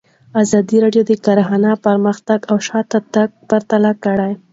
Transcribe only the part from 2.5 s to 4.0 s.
او شاتګ پرتله